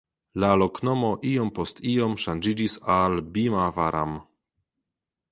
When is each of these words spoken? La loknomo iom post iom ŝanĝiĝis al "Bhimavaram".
La 0.43 0.47
loknomo 0.59 1.09
iom 1.31 1.51
post 1.57 1.81
iom 1.91 2.15
ŝanĝiĝis 2.23 2.77
al 2.93 3.19
"Bhimavaram". 3.35 4.17